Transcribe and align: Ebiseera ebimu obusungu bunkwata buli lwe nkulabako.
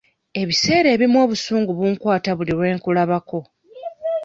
Ebiseera 0.41 0.87
ebimu 0.95 1.17
obusungu 1.25 1.69
bunkwata 1.77 2.31
buli 2.37 2.51
lwe 2.57 2.69
nkulabako. 2.75 3.39